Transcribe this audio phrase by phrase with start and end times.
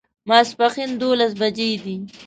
[0.29, 1.95] ماسپښین دوولس بجې دي